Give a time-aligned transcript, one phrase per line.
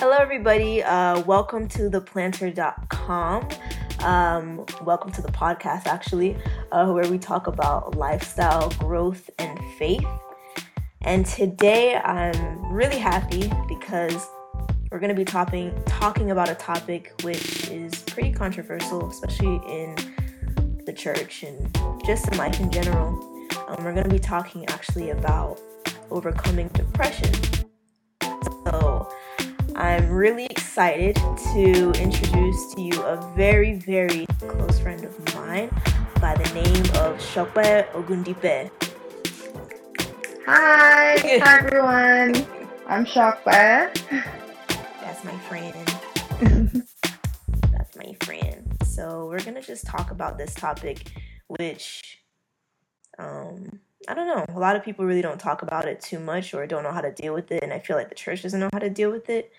[0.00, 0.82] Hello, everybody.
[0.82, 3.48] Uh, welcome to theplanter.com.
[4.00, 6.36] Um, welcome to the podcast, actually,
[6.72, 10.04] uh, where we talk about lifestyle, growth, and faith.
[11.02, 14.28] And today I'm really happy because
[14.90, 19.94] we're going to be talking talking about a topic which is pretty controversial, especially in
[20.86, 21.72] the church and
[22.04, 23.10] just in life in general.
[23.68, 25.60] Um, we're going to be talking actually about
[26.10, 27.63] overcoming depression.
[29.76, 35.68] I'm really excited to introduce to you a very, very close friend of mine
[36.20, 38.70] by the name of Shokwe Ogundipe.
[40.46, 42.46] Hi, hi everyone.
[42.86, 43.92] I'm Shokwe.
[45.00, 45.74] That's my friend.
[47.72, 48.76] That's my friend.
[48.84, 51.10] So we're gonna just talk about this topic,
[51.48, 52.20] which
[53.18, 54.44] um I don't know.
[54.54, 57.00] A lot of people really don't talk about it too much or don't know how
[57.00, 59.10] to deal with it, and I feel like the church doesn't know how to deal
[59.10, 59.50] with it.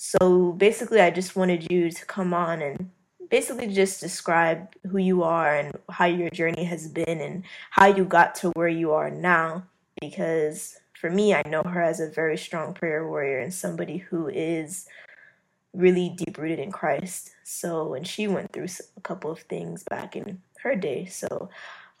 [0.00, 2.88] So basically, I just wanted you to come on and
[3.28, 8.04] basically just describe who you are and how your journey has been and how you
[8.04, 9.64] got to where you are now.
[10.00, 14.28] Because for me, I know her as a very strong prayer warrior and somebody who
[14.28, 14.86] is
[15.74, 17.32] really deep rooted in Christ.
[17.42, 21.06] So, and she went through a couple of things back in her day.
[21.06, 21.50] So,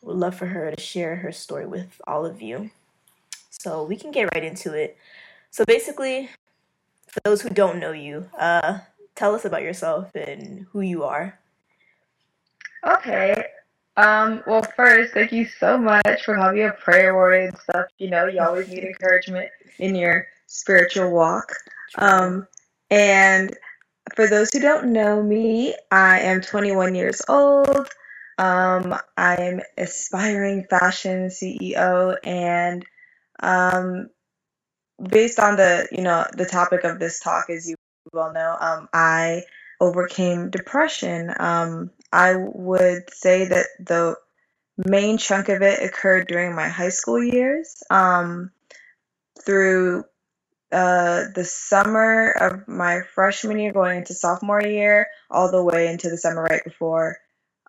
[0.02, 2.70] would love for her to share her story with all of you.
[3.50, 4.96] So, we can get right into it.
[5.50, 6.30] So, basically,
[7.08, 8.78] for those who don't know you, uh,
[9.14, 11.38] tell us about yourself and who you are.
[12.86, 13.44] Okay.
[13.96, 17.86] Um, well, first, thank you so much for having a prayer warrior and stuff.
[17.98, 21.52] You know, you always need encouragement in your spiritual walk.
[21.96, 22.46] Um,
[22.90, 23.56] and
[24.14, 27.88] for those who don't know me, I am 21 years old.
[28.38, 32.84] Um, I am aspiring fashion CEO, and
[33.40, 34.10] um,
[35.02, 37.76] based on the you know the topic of this talk, as you
[38.12, 39.42] well know, um, I
[39.80, 41.32] overcame depression.
[41.38, 44.16] Um, I would say that the
[44.76, 47.82] main chunk of it occurred during my high school years.
[47.90, 48.50] Um,
[49.44, 50.04] through
[50.70, 56.10] uh, the summer of my freshman year, going into sophomore year, all the way into
[56.10, 57.18] the summer right before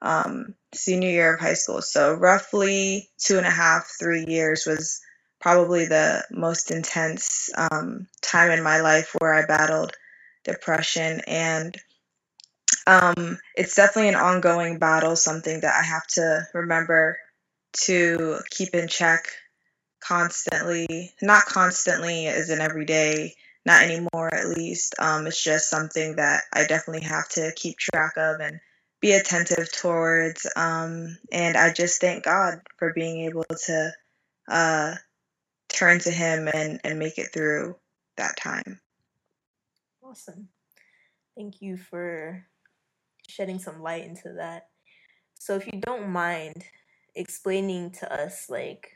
[0.01, 1.81] um, senior year of high school.
[1.81, 5.01] So, roughly two and a half, three years was
[5.39, 9.95] probably the most intense um, time in my life where I battled
[10.43, 11.21] depression.
[11.27, 11.75] And
[12.85, 17.17] um, it's definitely an ongoing battle, something that I have to remember
[17.81, 19.27] to keep in check
[20.01, 21.13] constantly.
[21.21, 23.35] Not constantly, as in every day,
[23.65, 24.95] not anymore at least.
[24.99, 28.59] Um, it's just something that I definitely have to keep track of and
[29.01, 30.47] be attentive towards.
[30.55, 33.91] Um, and I just thank God for being able to
[34.47, 34.95] uh,
[35.79, 37.75] turn to Him and, and make it through
[38.17, 38.79] that time.
[40.03, 40.49] Awesome.
[41.37, 42.45] Thank you for
[43.29, 44.67] shedding some light into that.
[45.35, 46.65] So, if you don't mind
[47.15, 48.91] explaining to us, like,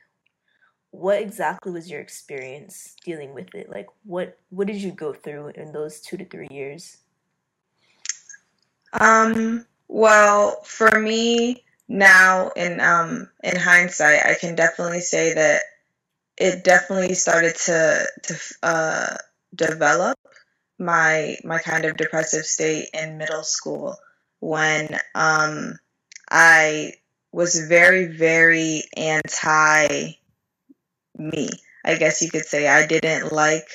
[0.92, 3.70] what exactly was your experience dealing with it?
[3.70, 6.98] Like, what what did you go through in those two to three years?
[9.00, 15.62] Um, well, for me now in um in hindsight, I can definitely say that
[16.38, 19.18] it definitely started to to uh,
[19.56, 20.18] develop
[20.80, 23.96] my my kind of depressive state in middle school
[24.40, 25.78] when um,
[26.30, 26.94] I
[27.32, 30.18] was very very anti
[31.18, 31.50] me.
[31.86, 33.68] I guess you could say I didn't like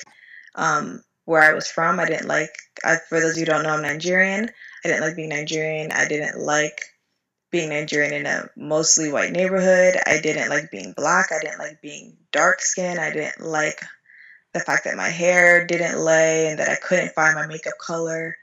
[0.55, 1.99] um, where I was from.
[1.99, 2.51] I didn't like.
[2.83, 4.49] I, for those who don't know, I'm Nigerian.
[4.83, 5.91] I didn't like being Nigerian.
[5.91, 6.81] I didn't like
[7.51, 9.95] being Nigerian in a mostly white neighborhood.
[10.05, 11.31] I didn't like being black.
[11.31, 12.99] I didn't like being dark skinned.
[12.99, 13.83] I didn't like
[14.53, 18.37] the fact that my hair didn't lay and that I couldn't find my makeup color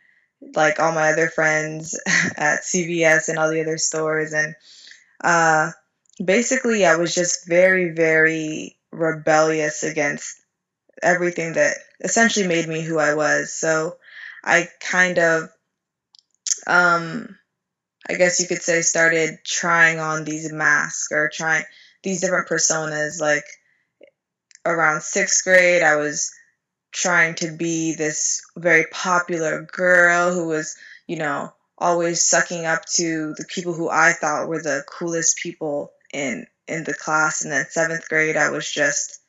[0.54, 1.98] like all my other friends
[2.36, 4.32] at CVS and all the other stores.
[4.32, 4.54] And
[5.22, 5.72] uh,
[6.22, 10.40] basically, I was just very, very rebellious against
[11.02, 13.52] everything that essentially made me who I was.
[13.52, 13.96] So
[14.44, 15.50] I kind of
[16.66, 17.36] um,
[18.08, 21.64] I guess you could say, started trying on these masks or trying
[22.02, 23.20] these different personas.
[23.20, 23.44] Like
[24.64, 26.32] around sixth grade, I was
[26.92, 30.76] trying to be this very popular girl who was,
[31.06, 35.92] you know, always sucking up to the people who I thought were the coolest people
[36.12, 37.42] in in the class.
[37.42, 39.20] And then seventh grade, I was just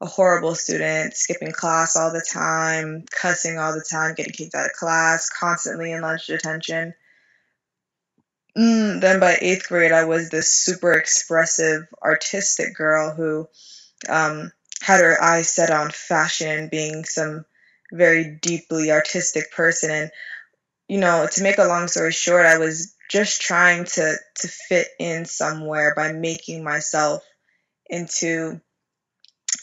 [0.00, 4.66] a horrible student, skipping class all the time, cussing all the time, getting kicked out
[4.66, 6.94] of class, constantly in lunch detention.
[8.56, 13.48] Mm, then by eighth grade, I was this super expressive, artistic girl who
[14.08, 14.50] um,
[14.80, 17.44] had her eyes set on fashion, being some
[17.92, 19.90] very deeply artistic person.
[19.90, 20.10] And,
[20.88, 24.88] you know, to make a long story short, I was just trying to, to fit
[24.98, 27.22] in somewhere by making myself
[27.88, 28.60] into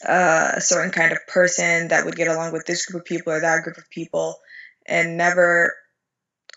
[0.08, 3.34] uh, a certain kind of person that would get along with this group of people
[3.34, 4.38] or that group of people
[4.86, 5.76] and never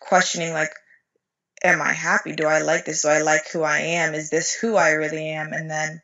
[0.00, 0.70] questioning like
[1.62, 4.52] am i happy do i like this do i like who i am is this
[4.52, 6.00] who i really am and then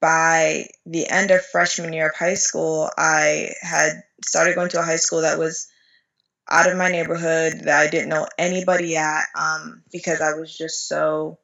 [0.00, 4.84] by the end of freshman year of high school i had started going to a
[4.84, 5.68] high school that was
[6.50, 10.88] out of my neighborhood that i didn't know anybody at um, because i was just
[10.88, 11.38] so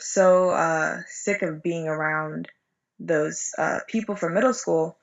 [0.00, 2.48] so uh, sick of being around
[2.98, 4.96] those uh, people from middle school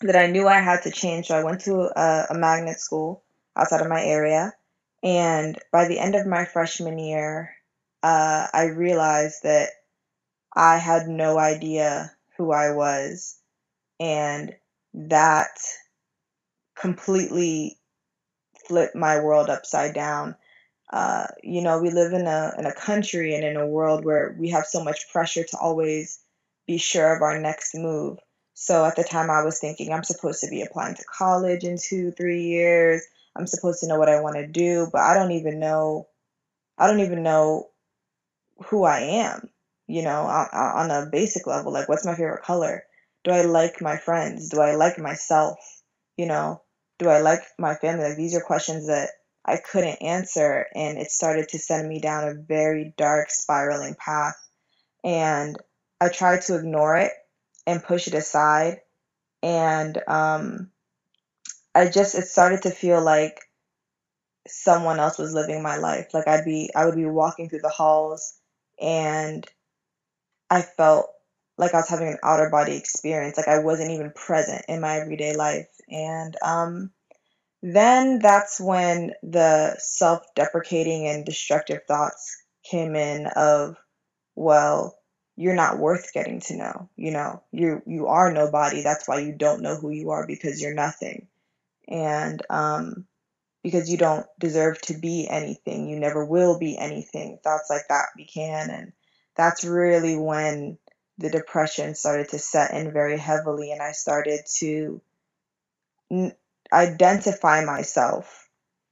[0.00, 1.28] that I knew I had to change.
[1.28, 3.22] So I went to a, a magnet school
[3.56, 4.52] outside of my area.
[5.04, 7.54] And by the end of my freshman year,
[8.02, 9.68] uh, I realized that
[10.56, 13.36] I had no idea who I was.
[14.00, 14.56] And
[14.94, 15.58] that
[16.74, 17.78] completely
[18.66, 20.36] flipped my world upside down.
[20.90, 24.36] Uh, you know, we live in a in a country and in a world where
[24.38, 26.20] we have so much pressure to always
[26.66, 28.18] be sure of our next move.
[28.54, 31.76] So at the time, I was thinking I'm supposed to be applying to college in
[31.78, 33.02] two, three years.
[33.36, 36.08] I'm supposed to know what I want to do, but I don't even know.
[36.78, 37.70] I don't even know
[38.66, 39.50] who I am.
[39.86, 42.84] You know, on, a basic level, like what's my favorite color?
[43.22, 44.48] Do I like my friends?
[44.48, 45.58] Do I like myself?
[46.16, 46.62] You know,
[46.98, 48.08] do I like my family?
[48.08, 49.10] Like these are questions that
[49.44, 54.36] I couldn't answer, and it started to send me down a very dark, spiraling path.
[55.02, 55.58] And
[56.00, 57.12] I tried to ignore it
[57.66, 58.80] and push it aside.
[59.42, 60.70] And um,
[61.74, 63.40] I just, it started to feel like
[64.46, 66.08] someone else was living my life.
[66.14, 68.34] Like I'd be, I would be walking through the halls
[68.80, 69.46] and
[70.50, 71.06] I felt
[71.56, 73.36] like I was having an outer body experience.
[73.36, 75.68] Like I wasn't even present in my everyday life.
[75.88, 76.90] And um,
[77.62, 83.76] then that's when the self deprecating and destructive thoughts came in of,
[84.34, 84.98] well,
[85.36, 89.32] you're not worth getting to know you know you you are nobody that's why you
[89.32, 91.26] don't know who you are because you're nothing
[91.88, 93.06] and um
[93.62, 98.06] because you don't deserve to be anything you never will be anything thoughts like that
[98.16, 98.92] began and
[99.36, 100.78] that's really when
[101.18, 105.00] the depression started to set in very heavily and i started to
[106.10, 106.34] n-
[106.72, 108.48] identify myself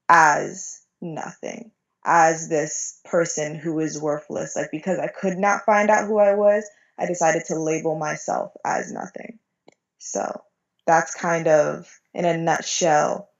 [0.08, 1.72] as nothing
[2.04, 4.56] as this person who is worthless.
[4.56, 6.68] Like because I could not find out who I was,
[6.98, 9.38] I decided to label myself as nothing.
[9.98, 10.42] So
[10.86, 13.30] that's kind of in a nutshell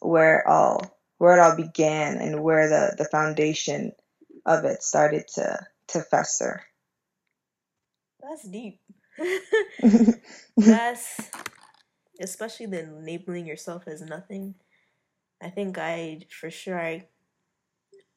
[0.00, 3.92] where it all where it all began and where the, the foundation
[4.44, 6.62] of it started to to fester.
[8.20, 8.80] That's deep.
[10.56, 11.30] that's
[12.20, 14.54] especially the labeling yourself as nothing.
[15.42, 17.06] I think I for sure I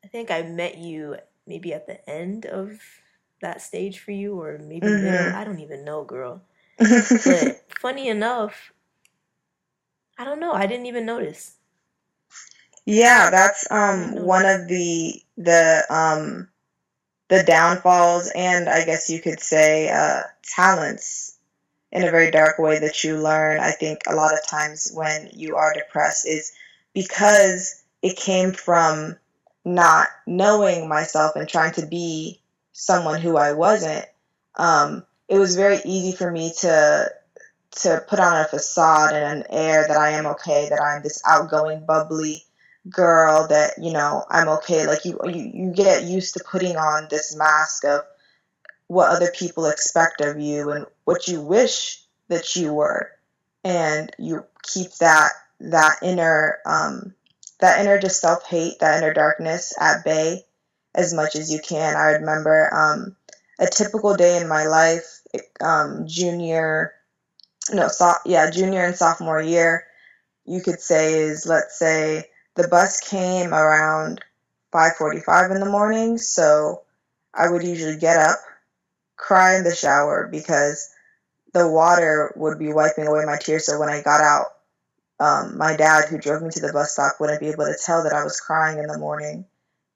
[0.04, 2.80] I think I met you maybe at the end of
[3.42, 5.36] that stage for you, or maybe mm-hmm.
[5.36, 6.42] I don't even know, girl.
[6.78, 8.72] but funny enough,
[10.20, 10.52] I don't know.
[10.52, 11.56] I didn't even notice.
[12.86, 16.50] Yeah, that's um one of the the um
[17.30, 21.38] the downfalls and I guess you could say uh, talents
[21.92, 23.60] in a very dark way that you learn.
[23.60, 26.52] I think a lot of times when you are depressed is
[26.94, 29.18] because it came from
[29.64, 32.42] not knowing myself and trying to be
[32.74, 34.06] someone who I wasn't,
[34.56, 37.12] um, it was very easy for me to
[37.72, 41.22] to put on a facade and an air that I am okay, that I'm this
[41.26, 42.44] outgoing, bubbly
[42.90, 44.88] girl, that you know I'm okay.
[44.88, 48.02] Like you, you, you get used to putting on this mask of
[48.88, 53.12] what other people expect of you and what you wish that you were,
[53.64, 57.14] and you keep that that inner um,
[57.60, 60.44] that inner just self hate, that inner darkness at bay
[60.96, 61.96] as much as you can.
[61.96, 63.16] I remember um,
[63.60, 65.22] a typical day in my life,
[65.62, 66.94] um, junior,
[67.74, 69.86] no, so, yeah, junior and sophomore year,
[70.46, 74.24] you could say is let's say the bus came around
[74.72, 76.82] 5:45 in the morning, so
[77.34, 78.40] I would usually get up,
[79.16, 80.90] cry in the shower because
[81.54, 83.66] the water would be wiping away my tears.
[83.66, 84.48] So when I got out,
[85.20, 88.04] um, my dad, who drove me to the bus stop, wouldn't be able to tell
[88.04, 89.46] that I was crying in the morning.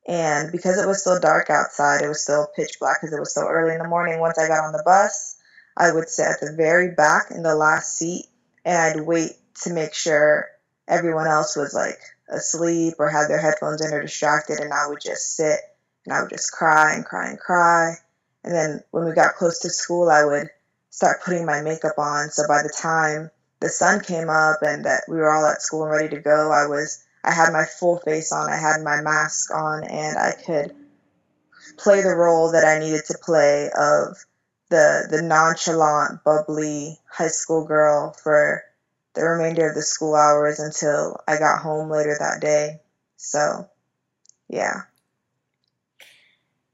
[0.08, 3.34] And because it was still dark outside, it was still pitch black because it was
[3.34, 4.20] so early in the morning.
[4.20, 5.38] Once I got on the bus,
[5.76, 8.28] I would sit at the very back in the last seat
[8.66, 9.32] and I'd wait
[9.64, 10.50] to make sure
[10.88, 12.00] everyone else was like
[12.30, 14.60] asleep or had their headphones in or distracted.
[14.60, 15.60] And I would just sit
[16.06, 17.96] and I would just cry and cry and cry.
[18.44, 20.50] And then when we got close to school, I would
[20.90, 22.30] start putting my makeup on.
[22.30, 25.84] So by the time the sun came up and that we were all at school
[25.84, 29.02] and ready to go, I was I had my full face on, I had my
[29.02, 30.76] mask on, and I could
[31.78, 34.18] play the role that I needed to play of
[34.74, 38.64] the the nonchalant, bubbly high school girl for
[39.14, 42.80] the remainder of the school hours until I got home later that day.
[43.16, 43.70] So,
[44.50, 44.82] yeah.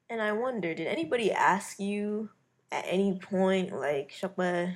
[0.09, 2.29] And I wonder, did anybody ask you
[2.71, 4.75] at any point, like, Shakba,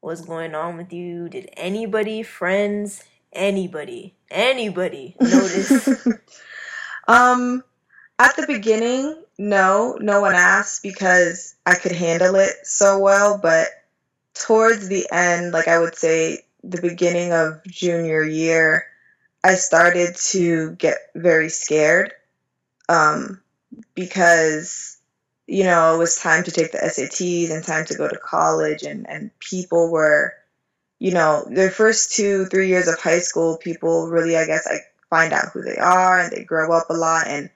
[0.00, 1.30] what's going on with you?
[1.30, 3.02] Did anybody, friends,
[3.32, 5.88] anybody, anybody notice?
[7.08, 7.64] um,
[8.22, 13.68] at the beginning, no, no one asked because I could handle it so well, but
[14.34, 18.86] towards the end, like I would say the beginning of junior year,
[19.44, 22.12] I started to get very scared
[22.88, 23.40] um,
[23.94, 24.98] because,
[25.46, 28.82] you know, it was time to take the SATs and time to go to college,
[28.84, 30.34] and, and people were,
[30.98, 34.82] you know, their first two, three years of high school, people really, I guess, like
[35.10, 37.26] find out who they are and they grow up a lot.
[37.26, 37.50] And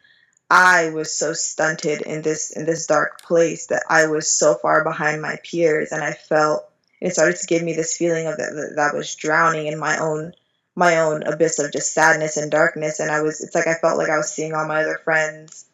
[0.48, 4.84] I was so stunted in this in this dark place that I was so far
[4.84, 6.68] behind my peers, and I felt
[7.00, 10.34] it started to give me this feeling of that that was drowning in my own
[10.76, 13.00] my own abyss of just sadness and darkness.
[13.00, 15.66] And I was it's like I felt like I was seeing all my other friends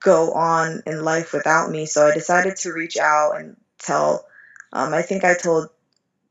[0.00, 1.86] go on in life without me.
[1.86, 4.26] So I decided to reach out and tell
[4.72, 5.70] um, I think I told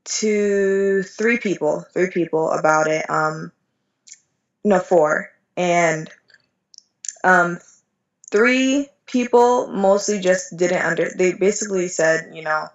[0.05, 3.51] two three people three people about it um
[4.63, 5.31] no four.
[5.57, 6.09] And
[7.25, 7.59] um
[8.33, 12.67] three people mostly just didn't under they basically said you know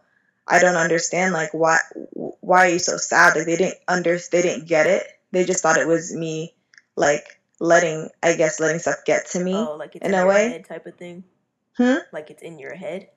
[0.48, 1.78] I don't understand like why
[2.40, 3.36] why are you so sad?
[3.36, 5.06] Like they didn't under they didn't get it.
[5.30, 6.54] They just thought it was me
[6.96, 10.22] like letting I guess letting stuff get to me oh, like it's in, in a
[10.22, 10.48] your way.
[10.48, 11.24] head type of thing.
[11.76, 11.96] Hmm?
[12.12, 13.08] Like it's in your head.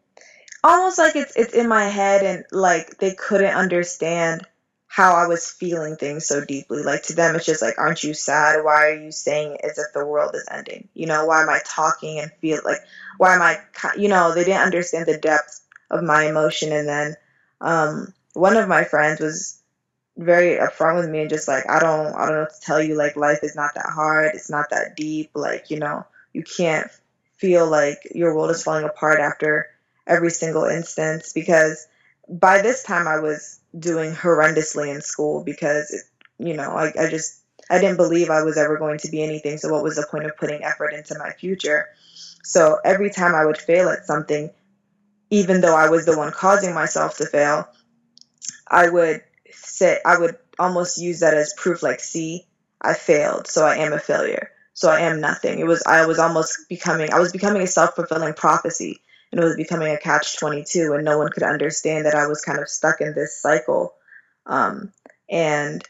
[0.63, 4.45] Almost like it's it's in my head and like they couldn't understand
[4.91, 6.83] how I was feeling things so deeply.
[6.83, 8.61] Like to them it's just like aren't you sad?
[8.61, 10.89] Why are you saying as if the world is ending?
[10.93, 12.79] You know, why am I talking and feel like
[13.17, 13.59] why am I
[13.97, 17.15] you know, they didn't understand the depth of my emotion and then
[17.61, 19.61] um, one of my friends was
[20.17, 22.95] very upfront with me and just like I don't I don't know to tell you
[22.95, 26.91] like life is not that hard it's not that deep like you know you can't
[27.37, 29.69] feel like your world is falling apart after
[30.05, 31.87] every single instance because
[32.31, 36.03] by this time I was doing horrendously in school because
[36.39, 39.57] you know I, I just I didn't believe I was ever going to be anything
[39.57, 41.87] so what was the point of putting effort into my future
[42.43, 44.49] so every time I would fail at something
[45.31, 47.67] even though I was the one causing myself to fail,
[48.67, 52.45] I would say I would almost use that as proof like see,
[52.81, 54.51] I failed, so I am a failure.
[54.73, 55.59] So I am nothing.
[55.59, 59.55] It was I was almost becoming I was becoming a self-fulfilling prophecy and it was
[59.55, 63.01] becoming a catch 22 and no one could understand that I was kind of stuck
[63.01, 63.93] in this cycle.
[64.45, 64.91] Um,
[65.29, 65.83] and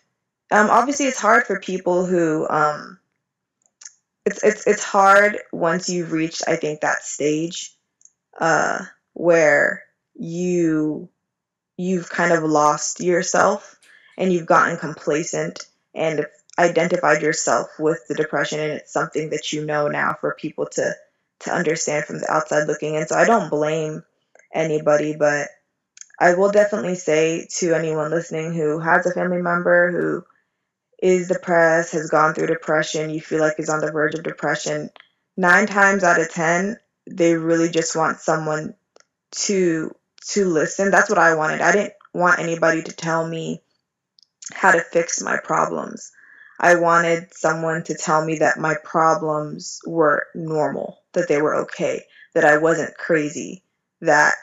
[0.51, 2.99] um, obviously it's hard for people who um,
[4.25, 7.75] it's it's it's hard once you've reached I think that stage
[8.39, 9.83] uh, where
[10.15, 11.09] you
[11.77, 13.79] you've kind of lost yourself
[14.17, 16.25] and you've gotten complacent and
[16.59, 20.93] identified yourself with the depression and it's something that you know now for people to
[21.41, 24.03] to understand from the outside looking in so i don't blame
[24.53, 25.49] anybody but
[26.19, 30.23] i will definitely say to anyone listening who has a family member who
[31.01, 34.89] is depressed has gone through depression you feel like is on the verge of depression
[35.37, 36.77] nine times out of ten
[37.09, 38.75] they really just want someone
[39.31, 39.93] to
[40.27, 40.91] to listen.
[40.91, 41.61] That's what I wanted.
[41.61, 43.61] I didn't want anybody to tell me
[44.53, 46.11] how to fix my problems.
[46.59, 52.03] I wanted someone to tell me that my problems were normal, that they were okay,
[52.33, 53.63] that I wasn't crazy,
[54.01, 54.33] that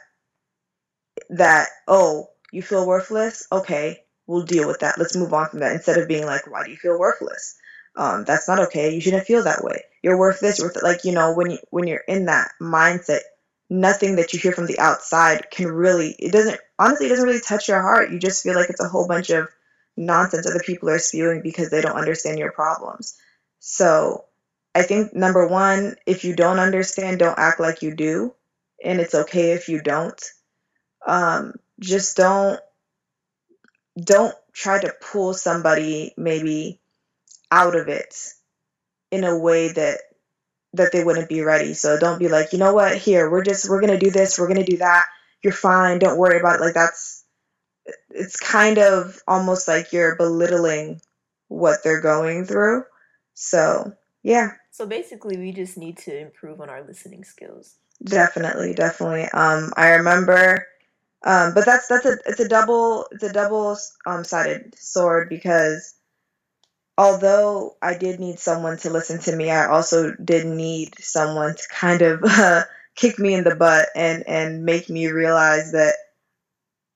[1.30, 3.46] that oh, you feel worthless?
[3.50, 4.98] Okay, we'll deal with that.
[4.98, 7.56] Let's move on from that instead of being like, why do you feel worthless?
[7.96, 8.94] Um, that's not okay.
[8.94, 9.82] You shouldn't feel that way.
[10.02, 10.60] You're worth this.
[10.60, 10.82] Worth it.
[10.82, 13.20] Like you know, when you when you're in that mindset,
[13.70, 17.40] nothing that you hear from the outside can really it doesn't honestly it doesn't really
[17.40, 19.48] touch your heart you just feel like it's a whole bunch of
[19.96, 23.18] nonsense other people are spewing because they don't understand your problems
[23.58, 24.24] so
[24.78, 28.34] i think number one if you don't understand don't act like you do
[28.84, 30.22] and it's okay if you don't
[31.06, 32.60] um, just don't
[34.02, 36.80] don't try to pull somebody maybe
[37.50, 38.14] out of it
[39.10, 40.00] in a way that
[40.74, 41.74] that they wouldn't be ready.
[41.74, 44.52] So don't be like, you know what, here, we're just, we're to do this, we're
[44.54, 45.06] to do that.
[45.42, 45.98] You're fine.
[45.98, 46.60] Don't worry about it.
[46.62, 47.24] Like, that's,
[48.10, 51.00] it's kind of almost like you're belittling
[51.48, 52.84] what they're going through.
[53.34, 53.92] So,
[54.22, 54.52] yeah.
[54.78, 57.74] So basically, we just need to improve on our listening skills.
[58.04, 59.24] Definitely, definitely.
[59.34, 60.64] Um, I remember
[61.24, 65.94] Um, but that's that's a it's a double it's a double um, sided sword because
[66.98, 71.64] although I did need someone to listen to me, I also did need someone to
[71.72, 72.64] kind of uh,
[72.96, 75.94] kick me in the butt and and make me realize that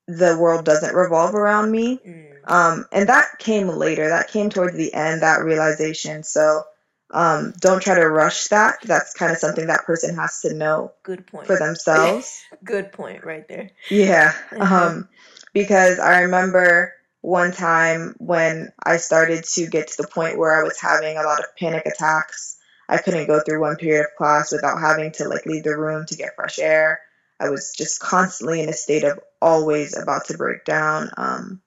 [0.09, 2.01] the world doesn't revolve around me.
[2.07, 2.27] Mm.
[2.47, 4.09] Um, and that came later.
[4.11, 5.23] That came towards the end.
[5.23, 6.25] That realization.
[6.25, 6.65] So
[7.13, 8.79] um, don't try to rush that.
[8.85, 10.93] That's kind of something that person has to know.
[11.03, 12.43] Good point for themselves.
[12.65, 13.71] Good point, right there.
[13.91, 14.33] Yeah.
[14.51, 14.63] Mm-hmm.
[14.63, 15.09] Um,
[15.53, 20.65] because I remember one time when I started to get to the point where I
[20.65, 22.57] was having a lot of panic attacks.
[22.89, 26.07] I couldn't go through one period of class without having to like leave the room
[26.07, 27.01] to get fresh air.
[27.39, 31.11] I was just constantly in a state of always about to break down.
[31.17, 31.63] Um,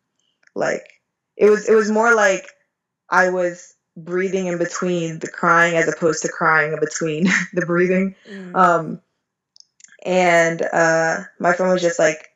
[0.56, 0.86] like
[1.38, 2.48] it was, it was more like
[3.10, 8.16] I was breathing in between the crying as opposed to crying in between the breathing.
[8.30, 8.56] Mm.
[8.56, 9.02] Um,
[10.04, 12.30] and uh, my friend was just like,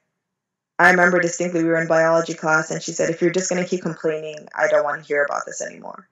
[0.79, 3.61] I remember distinctly we were in biology class and she said, if you're just going
[3.61, 6.07] to keep complaining, I don't want to hear about this anymore.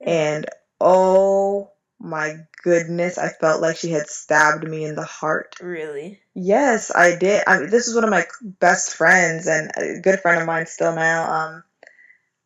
[0.00, 0.46] And
[0.80, 1.70] oh
[2.00, 5.54] my goodness, I felt like she had stabbed me in the heart.
[5.60, 6.20] Really?
[6.34, 7.44] Yes, I did.
[7.46, 10.66] I mean, this is one of my best friends and a good friend of mine
[10.66, 11.32] still now.
[11.32, 11.64] Um,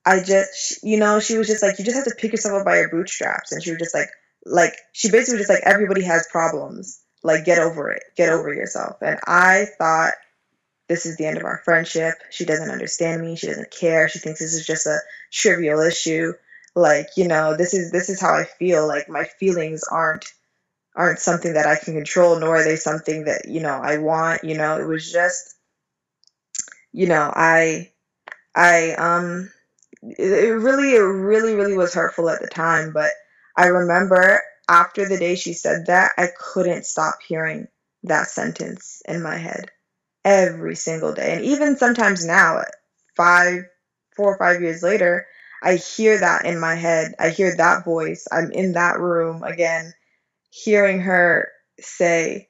[0.06, 2.64] I just, you know, she was just like, you just have to pick yourself up
[2.64, 3.50] by your bootstraps.
[3.50, 4.08] And she was just like,
[4.46, 7.02] like, she basically was just like, everybody has problems.
[7.24, 8.04] Like, get over it.
[8.16, 8.98] Get over yourself.
[9.02, 10.12] And I thought
[10.88, 12.14] this is the end of our friendship.
[12.30, 13.34] She doesn't understand me.
[13.34, 14.08] She doesn't care.
[14.08, 15.00] She thinks this is just a
[15.32, 16.32] trivial issue.
[16.76, 18.86] Like, you know, this is this is how I feel.
[18.86, 20.32] Like my feelings aren't
[20.94, 24.44] aren't something that I can control, nor are they something that, you know, I want.
[24.44, 25.56] You know, it was just
[26.92, 27.90] you know, I
[28.54, 29.50] I um
[30.18, 33.10] it, really it really, really was hurtful at the time, but
[33.56, 37.68] I remember after the day she said that, I couldn't stop hearing
[38.04, 39.70] that sentence in my head
[40.24, 41.34] every single day.
[41.34, 42.62] And even sometimes now,
[43.16, 43.62] five,
[44.16, 45.26] four or five years later,
[45.62, 47.14] I hear that in my head.
[47.18, 48.26] I hear that voice.
[48.30, 49.94] I'm in that room again,
[50.50, 51.48] hearing her
[51.80, 52.48] say,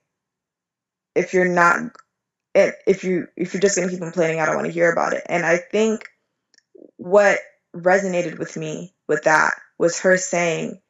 [1.15, 1.93] if you're not
[2.55, 5.23] if you if you're just gonna keep complaining, I don't want to hear about it.
[5.27, 6.09] And I think
[7.07, 7.39] what
[7.75, 10.81] resonated with me with that was her saying,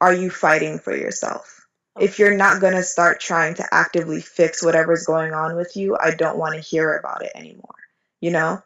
[0.00, 1.54] Are you fighting for yourself?
[1.98, 5.96] if you're not going to start trying to actively fix whatever's going on with you,
[5.96, 7.74] I don't want to hear about it anymore,
[8.20, 8.62] you know?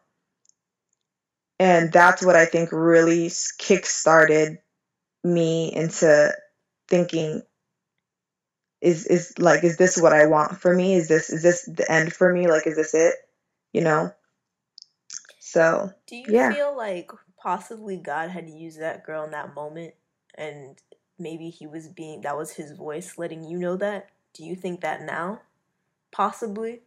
[1.59, 4.59] And that's what I think really kick started
[5.25, 6.33] me into
[6.89, 7.43] thinking
[8.81, 10.95] is is like is this what I want for me?
[10.95, 12.47] Is this is this the end for me?
[12.47, 13.17] Like is this it?
[13.73, 14.13] You know?
[15.49, 16.51] So, do you yeah.
[16.51, 17.11] feel like
[17.43, 19.95] possibly God had used that girl in that moment
[20.37, 20.79] and
[21.19, 24.11] maybe he was being that was his voice letting you know that?
[24.35, 25.43] Do you think that now?
[26.13, 26.83] Possibly?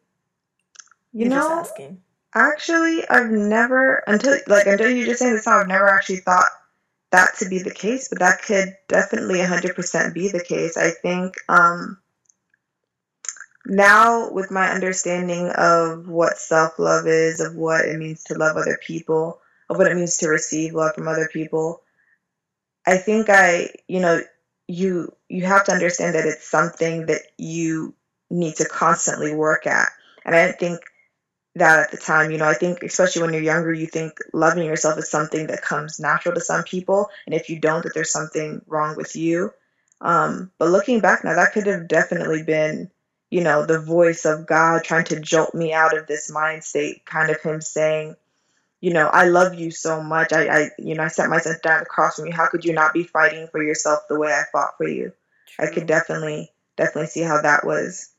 [1.13, 2.01] You You're know just asking.
[2.35, 6.45] actually i've never until like until you just saying this now i've never actually thought
[7.11, 10.77] that to be the case but that could definitely 100% be the case.
[10.77, 11.99] I think um
[13.65, 18.79] now with my understanding of what self-love is of what it means to love other
[18.85, 21.81] people of what it means to receive love from other people
[22.85, 24.21] I think I, you know,
[24.67, 27.93] you you have to understand that it's something that you
[28.29, 29.89] need to constantly work at.
[30.25, 30.79] And I didn't think
[31.55, 34.65] that at the time, you know, I think especially when you're younger, you think loving
[34.65, 38.11] yourself is something that comes natural to some people, and if you don't, that there's
[38.11, 39.51] something wrong with you.
[39.99, 42.89] Um, but looking back now, that could have definitely been,
[43.31, 47.05] you know, the voice of God trying to jolt me out of this mind state,
[47.05, 48.15] kind of Him saying,
[48.81, 50.33] you know, I love you so much.
[50.33, 52.33] I, I you know, I set myself down across from you.
[52.33, 55.13] How could you not be fighting for yourself the way I fought for you?
[55.47, 55.65] True.
[55.65, 58.11] I could definitely, definitely see how that was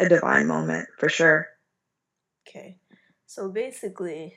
[0.00, 1.48] a divine moment for sure.
[2.48, 2.78] Okay.
[3.26, 4.34] So basically,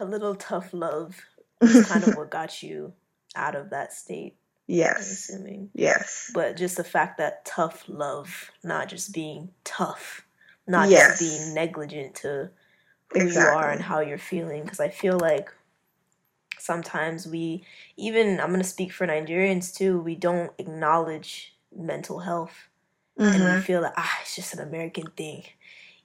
[0.00, 1.16] a little tough love
[1.62, 2.92] is kind of what got you
[3.36, 4.36] out of that state.
[4.70, 4.96] Yes.
[4.96, 5.70] I'm assuming.
[5.74, 6.30] Yes.
[6.32, 10.24] But just the fact that tough love, not just being tough,
[10.66, 11.18] not yes.
[11.18, 12.50] just being negligent to
[13.08, 13.50] who exactly.
[13.50, 15.52] you are and how you're feeling because I feel like
[16.56, 17.64] sometimes we
[17.96, 22.68] even I'm going to speak for Nigerians too, we don't acknowledge mental health.
[23.18, 23.32] Mm-hmm.
[23.32, 23.60] And we mm-hmm.
[23.62, 25.42] feel like ah it's just an American thing.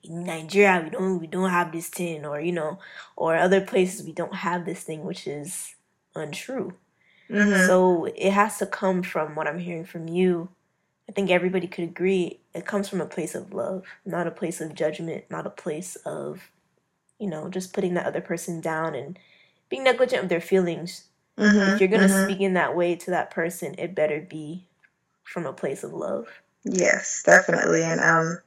[0.02, 2.80] In Nigeria we don't we don't have this thing or you know
[3.16, 5.76] or other places we don't have this thing which is
[6.16, 6.74] untrue.
[7.30, 7.68] Mm-hmm.
[7.68, 10.50] So it has to come from what I'm hearing from you.
[11.08, 14.62] I think everybody could agree it comes from a place of love, not a place
[14.62, 16.50] of judgment, not a place of
[17.20, 19.18] you know, just putting that other person down and
[19.70, 21.06] being negligent of their feelings.
[21.38, 22.26] Mm-hmm, if you're gonna mm-hmm.
[22.26, 24.66] speak in that way to that person, it better be
[25.24, 26.28] from a place of love.
[26.64, 27.84] Yes, definitely.
[27.84, 28.40] And um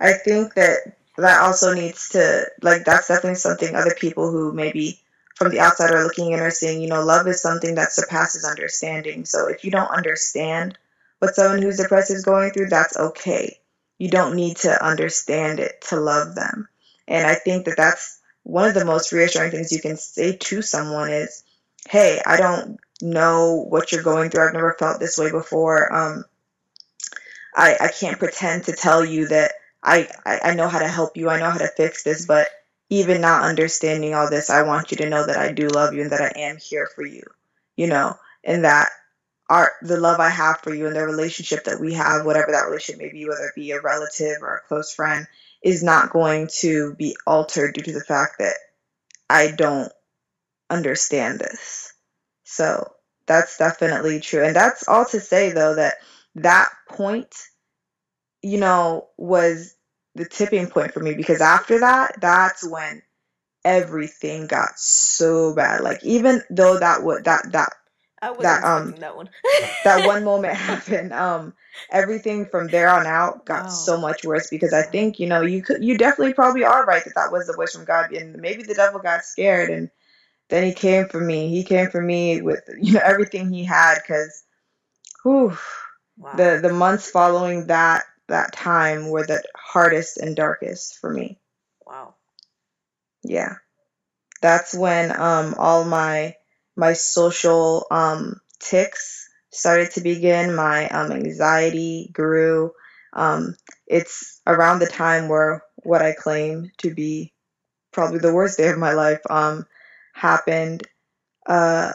[0.00, 5.00] I think that that also needs to like that's definitely something other people who maybe
[5.34, 8.44] from the outside are looking in are seeing, you know, love is something that surpasses
[8.44, 9.24] understanding.
[9.24, 10.78] So if you don't understand
[11.18, 13.58] what someone who's depressed is going through, that's okay.
[13.98, 16.68] You don't need to understand it to love them.
[17.08, 20.62] And I think that that's one of the most reassuring things you can say to
[20.62, 21.44] someone is,
[21.88, 24.46] hey, I don't know what you're going through.
[24.46, 25.92] I've never felt this way before.
[25.92, 26.24] Um,
[27.54, 31.16] I, I can't pretend to tell you that I, I, I know how to help
[31.16, 31.28] you.
[31.28, 32.48] I know how to fix this, but
[32.92, 36.02] even not understanding all this, I want you to know that I do love you
[36.02, 37.22] and that I am here for you,
[37.74, 38.90] you know, and that
[39.48, 42.66] our the love I have for you and the relationship that we have, whatever that
[42.66, 45.26] relationship may be, whether it be a relative or a close friend,
[45.62, 48.56] is not going to be altered due to the fact that
[49.30, 49.90] I don't
[50.68, 51.94] understand this.
[52.44, 52.92] So
[53.24, 54.44] that's definitely true.
[54.44, 55.94] And that's all to say though that
[56.34, 57.34] that point,
[58.42, 59.74] you know, was
[60.14, 63.02] the tipping point for me because after that, that's when
[63.64, 65.82] everything got so bad.
[65.82, 67.72] Like even though that would that that
[68.40, 69.28] that um that one
[69.84, 71.54] that one moment happened, um
[71.90, 73.68] everything from there on out got wow.
[73.68, 77.04] so much worse because I think you know you could you definitely probably are right
[77.04, 79.90] that that was the voice from God and maybe the devil got scared and
[80.52, 81.48] then he came for me.
[81.48, 84.44] He came for me with you know everything he had because,
[85.22, 85.56] whew,
[86.18, 86.34] wow.
[86.36, 91.40] the the months following that that time were the hardest and darkest for me.
[91.86, 92.16] Wow.
[93.24, 93.56] Yeah.
[94.42, 96.36] That's when um all my
[96.76, 102.72] my social um tics started to begin, my um anxiety grew.
[103.14, 107.34] Um it's around the time where what I claim to be
[107.92, 109.66] probably the worst day of my life um
[110.14, 110.86] happened
[111.46, 111.92] uh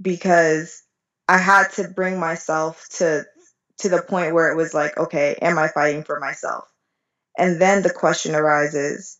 [0.00, 0.82] because
[1.28, 3.24] I had to bring myself to
[3.78, 6.64] to the point where it was like, okay, am I fighting for myself?
[7.36, 9.18] And then the question arises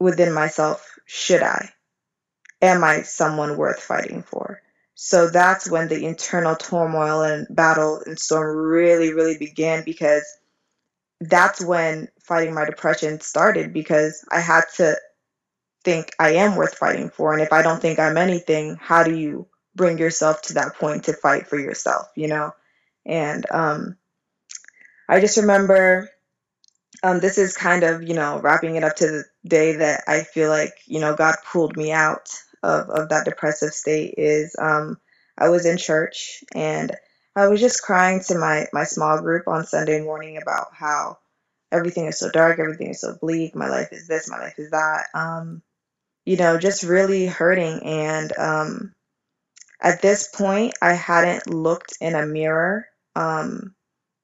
[0.00, 1.70] within myself, should I?
[2.62, 4.62] Am I someone worth fighting for?
[4.94, 10.24] So that's when the internal turmoil and battle and storm really, really began because
[11.20, 14.96] that's when fighting my depression started because I had to
[15.84, 17.34] think I am worth fighting for.
[17.34, 21.04] And if I don't think I'm anything, how do you bring yourself to that point
[21.04, 22.52] to fight for yourself, you know?
[23.06, 23.96] And um,
[25.08, 26.10] I just remember
[27.02, 30.22] um, this is kind of, you know, wrapping it up to the day that I
[30.22, 32.28] feel like, you know, God pulled me out
[32.62, 34.98] of, of that depressive state is um,
[35.38, 36.94] I was in church and
[37.34, 41.18] I was just crying to my, my small group on Sunday morning about how
[41.70, 44.70] everything is so dark, everything is so bleak, my life is this, my life is
[44.70, 45.04] that.
[45.14, 45.62] Um,
[46.24, 47.82] you know, just really hurting.
[47.84, 48.94] And um,
[49.80, 53.74] at this point, I hadn't looked in a mirror um,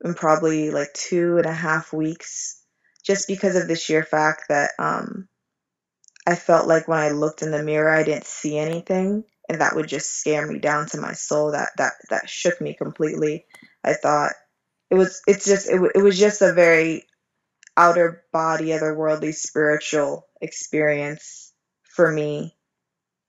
[0.04, 2.62] in probably like two and a half weeks,
[3.04, 5.28] just because of the sheer fact that um,
[6.26, 9.74] I felt like when I looked in the mirror, I didn't see anything, and that
[9.74, 11.52] would just scare me down to my soul.
[11.52, 13.46] That that that shook me completely.
[13.82, 14.32] I thought
[14.90, 17.06] it was it's just it, it was just a very
[17.76, 21.52] outer body, otherworldly, spiritual experience
[21.82, 22.54] for me,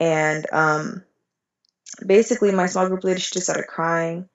[0.02, 1.04] and um,
[2.06, 4.28] basically my small group leader she just started crying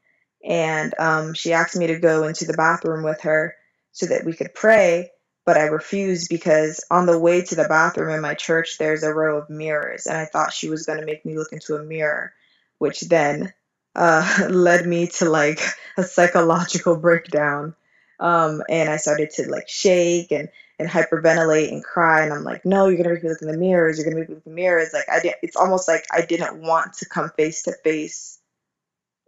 [0.49, 3.55] and um, she asked me to go into the bathroom with her
[3.93, 5.11] so that we could pray
[5.47, 9.15] but i refused because on the way to the bathroom in my church there's a
[9.15, 11.85] row of mirrors and i thought she was going to make me look into a
[11.85, 12.33] mirror
[12.79, 13.53] which then
[13.97, 15.61] uh, led me to like
[15.99, 17.75] a psychological breakdown.
[18.21, 20.49] Um, and i started to like shake and
[20.81, 23.59] and hyperventilate and cry and i'm like no you're gonna make me look in the
[23.59, 24.91] mirrors you're gonna make me look in the mirrors.
[24.93, 28.41] Like i didn't it's almost like i didn't want to come face to face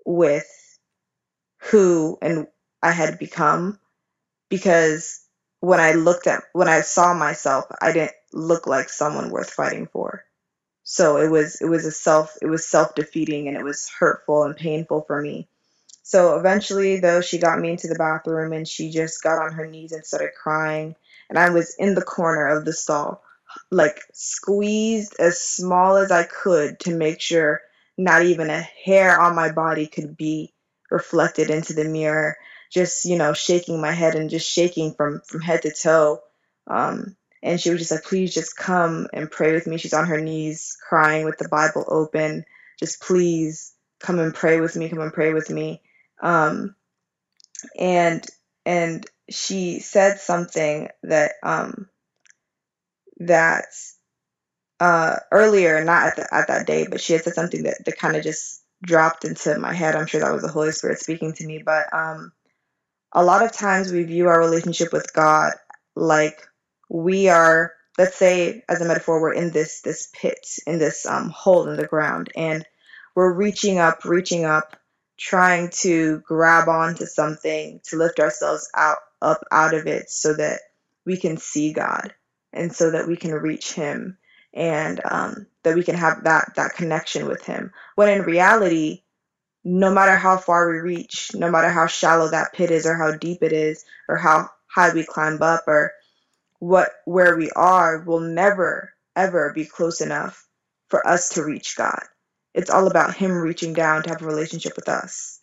[0.06, 0.59] with
[1.60, 2.46] who and
[2.82, 3.78] I had become
[4.48, 5.20] because
[5.60, 9.86] when I looked at when I saw myself, I didn't look like someone worth fighting
[9.86, 10.24] for.
[10.82, 14.56] So it was it was a self it was self-defeating and it was hurtful and
[14.56, 15.48] painful for me.
[16.02, 19.66] So eventually though she got me into the bathroom and she just got on her
[19.66, 20.96] knees and started crying
[21.28, 23.22] and I was in the corner of the stall
[23.70, 27.60] like squeezed as small as I could to make sure
[27.96, 30.52] not even a hair on my body could be
[30.90, 32.37] reflected into the mirror,
[32.70, 36.20] just, you know, shaking my head and just shaking from, from head to toe.
[36.66, 39.79] Um, and she was just like, please just come and pray with me.
[39.79, 42.44] She's on her knees crying with the Bible open.
[42.79, 45.83] Just please come and pray with me, come and pray with me.
[46.22, 46.74] Um,
[47.79, 48.24] and,
[48.66, 51.88] and she said something that, um,
[53.18, 53.66] that,
[54.79, 57.98] uh, earlier, not at, the, at that day, but she had said something that, that
[57.98, 59.96] kind of just dropped into my head.
[59.96, 61.62] I'm sure that was the Holy Spirit speaking to me.
[61.64, 62.32] But um,
[63.12, 65.52] a lot of times we view our relationship with God
[65.96, 66.46] like
[66.88, 71.30] we are let's say as a metaphor we're in this this pit in this um,
[71.30, 72.64] hole in the ground and
[73.14, 74.76] we're reaching up reaching up
[75.18, 80.60] trying to grab onto something to lift ourselves out up out of it so that
[81.04, 82.14] we can see god
[82.52, 84.16] and so that we can reach him
[84.54, 89.02] and um, that we can have that that connection with him when in reality
[89.64, 93.16] no matter how far we reach no matter how shallow that pit is or how
[93.16, 95.92] deep it is or how high we climb up or
[96.58, 100.46] what where we are will never ever be close enough
[100.88, 102.02] for us to reach God.
[102.54, 105.40] It's all about him reaching down to have a relationship with us.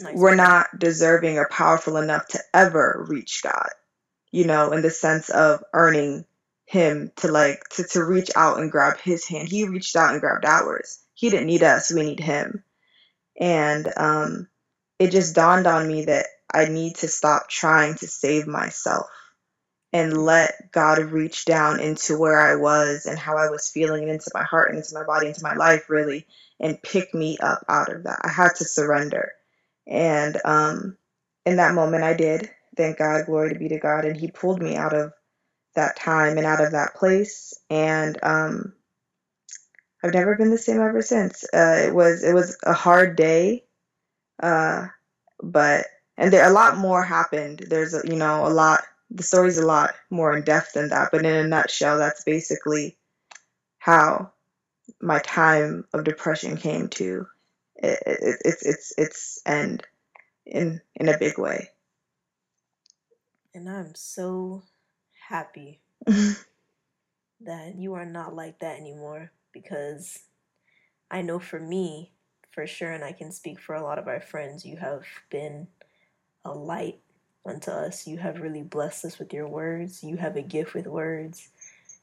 [0.00, 0.14] Nice.
[0.16, 3.70] We're not deserving or powerful enough to ever reach God.
[4.30, 6.24] You know, in the sense of earning
[6.72, 9.48] him to like to, to reach out and grab his hand.
[9.48, 11.00] He reached out and grabbed ours.
[11.14, 12.64] He didn't need us, we need him.
[13.38, 14.48] And um
[14.98, 19.06] it just dawned on me that I need to stop trying to save myself
[19.92, 24.12] and let God reach down into where I was and how I was feeling and
[24.12, 26.26] into my heart and into my body, into my life, really,
[26.60, 28.20] and pick me up out of that.
[28.24, 29.32] I had to surrender.
[29.86, 30.96] And um,
[31.44, 32.50] in that moment, I did.
[32.76, 34.06] Thank God, glory to be to God.
[34.06, 35.12] And He pulled me out of
[35.74, 37.54] that time and out of that place.
[37.70, 38.72] And um,
[40.02, 41.44] I've never been the same ever since.
[41.52, 43.64] Uh, it was it was a hard day,
[44.42, 44.88] uh,
[45.42, 47.64] but and there a lot more happened.
[47.68, 51.24] There's you know a lot the story's a lot more in depth than that, but
[51.24, 52.96] in a nutshell, that's basically
[53.78, 54.32] how
[55.00, 57.26] my time of depression came to
[57.76, 59.84] it, it, it's its its end
[60.46, 61.70] in in a big way.
[63.54, 64.62] And I'm so
[65.32, 65.80] happy
[67.40, 70.18] that you are not like that anymore because
[71.10, 72.12] I know for me,
[72.50, 75.68] for sure, and I can speak for a lot of our friends, you have been
[76.44, 76.98] a light
[77.46, 78.06] unto us.
[78.06, 80.04] You have really blessed us with your words.
[80.04, 81.48] You have a gift with words.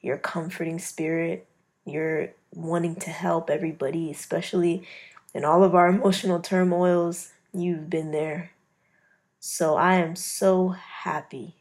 [0.01, 1.47] Your comforting spirit.
[1.85, 4.87] You're wanting to help everybody, especially
[5.35, 7.31] in all of our emotional turmoils.
[7.53, 8.51] You've been there.
[9.39, 11.58] So I am so happy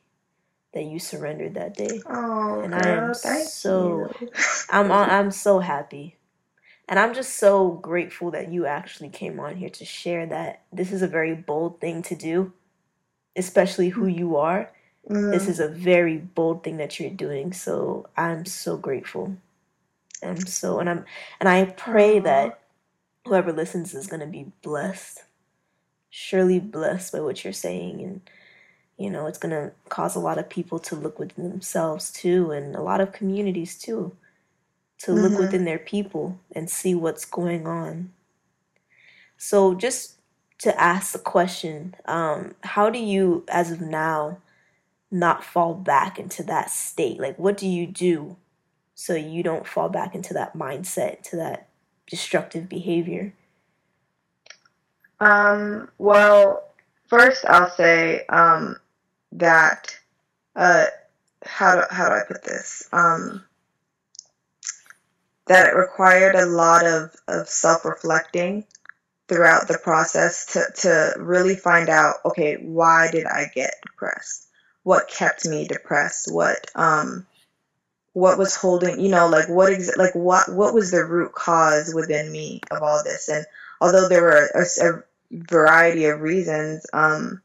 [0.74, 2.00] that you surrendered that day.
[2.06, 4.30] Oh, and I am so you.
[4.70, 6.16] I'm I'm so happy.
[6.90, 10.62] And I'm just so grateful that you actually came on here to share that.
[10.72, 12.52] This is a very bold thing to do
[13.38, 14.70] especially who you are,
[15.08, 15.32] mm.
[15.32, 17.52] this is a very bold thing that you're doing.
[17.52, 19.36] So I'm so grateful.
[20.22, 21.04] I'm so and I'm
[21.38, 22.60] and I pray that
[23.24, 25.22] whoever listens is gonna be blessed.
[26.10, 28.20] Surely blessed by what you're saying and
[28.98, 32.74] you know, it's gonna cause a lot of people to look within themselves too and
[32.74, 34.16] a lot of communities too.
[35.02, 35.22] To mm-hmm.
[35.22, 38.12] look within their people and see what's going on.
[39.36, 40.14] So just
[40.58, 44.38] to ask the question um, how do you, as of now,
[45.10, 47.20] not fall back into that state?
[47.20, 48.36] Like, what do you do
[48.94, 51.68] so you don't fall back into that mindset, to that
[52.06, 53.32] destructive behavior?
[55.20, 56.64] Um, well,
[57.06, 58.76] first I'll say um,
[59.32, 59.96] that
[60.56, 60.86] uh,
[61.44, 62.88] how do, how do I put this?
[62.92, 63.44] Um,
[65.46, 68.64] that it required a lot of, of self reflecting
[69.28, 74.46] throughout the process to, to really find out okay why did i get depressed?
[74.84, 76.32] What kept me depressed?
[76.32, 77.26] What um
[78.14, 81.94] what was holding you know like what ex- like what what was the root cause
[81.94, 83.28] within me of all this?
[83.28, 83.44] And
[83.80, 87.42] although there were a, a variety of reasons um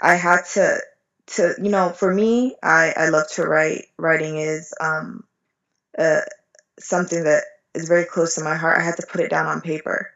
[0.00, 0.78] i had to
[1.34, 5.24] to you know for me i i love to write writing is um
[5.98, 6.20] uh
[6.78, 9.60] something that is very close to my heart i had to put it down on
[9.60, 10.12] paper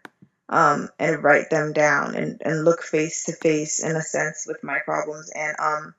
[0.48, 4.62] um, and write them down and, and look face to face in a sense with
[4.62, 5.30] my problems.
[5.30, 5.94] And um,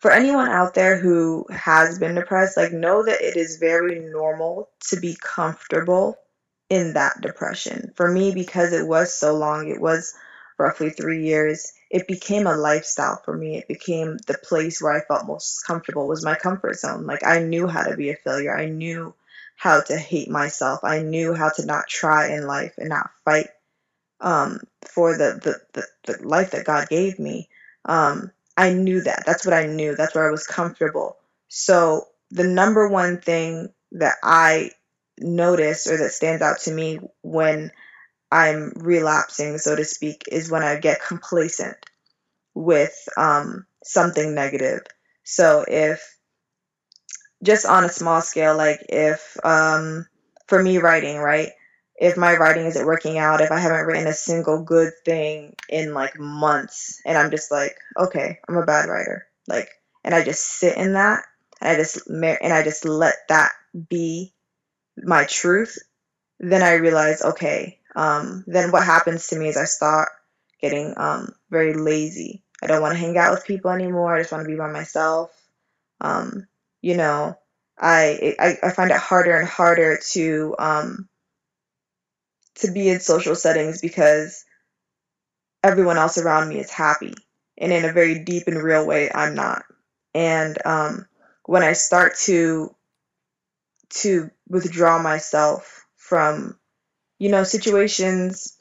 [0.00, 4.68] for anyone out there who has been depressed, like know that it is very normal
[4.88, 6.18] to be comfortable
[6.68, 7.92] in that depression.
[7.94, 10.14] For me, because it was so long, it was
[10.58, 13.56] roughly three years, it became a lifestyle for me.
[13.56, 17.06] It became the place where I felt most comfortable was my comfort zone.
[17.06, 18.54] Like I knew how to be a failure.
[18.54, 19.14] I knew
[19.54, 20.80] how to hate myself.
[20.82, 23.50] I knew how to not try in life and not fight
[24.20, 27.48] um, for the, the, the, the, life that God gave me.
[27.84, 29.22] Um, I knew that.
[29.24, 29.94] That's what I knew.
[29.94, 31.18] That's where I was comfortable.
[31.46, 34.72] So the number one thing that I
[35.18, 37.70] notice or that stands out to me when
[38.34, 41.76] I'm relapsing, so to speak, is when I get complacent
[42.52, 44.80] with um, something negative.
[45.22, 46.18] So if
[47.44, 50.08] just on a small scale, like if um,
[50.48, 51.50] for me writing, right?
[51.96, 55.94] If my writing isn't working out, if I haven't written a single good thing in
[55.94, 59.28] like months, and I'm just like, okay, I'm a bad writer.
[59.46, 59.68] Like
[60.02, 61.22] and I just sit in that
[61.60, 63.52] and I just and I just let that
[63.88, 64.34] be
[64.96, 65.78] my truth,
[66.40, 70.08] then I realize, okay, um, then what happens to me is I start
[70.60, 72.42] getting um, very lazy.
[72.62, 74.14] I don't want to hang out with people anymore.
[74.14, 75.30] I just want to be by myself.
[76.00, 76.46] Um,
[76.80, 77.38] you know,
[77.78, 81.08] I, I I find it harder and harder to um,
[82.56, 84.44] to be in social settings because
[85.62, 87.14] everyone else around me is happy,
[87.58, 89.64] and in a very deep and real way, I'm not.
[90.14, 91.06] And um,
[91.44, 92.74] when I start to
[93.90, 96.58] to withdraw myself from
[97.18, 98.58] you know situations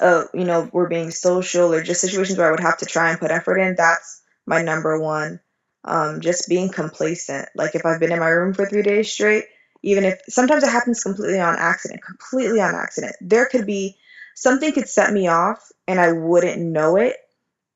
[0.00, 3.10] uh you know we're being social or just situations where I would have to try
[3.10, 5.40] and put effort in that's my number one.
[5.84, 7.48] Um just being complacent.
[7.54, 9.44] Like if I've been in my room for 3 days straight
[9.82, 13.16] even if sometimes it happens completely on accident completely on accident.
[13.20, 13.96] There could be
[14.34, 17.16] something could set me off and I wouldn't know it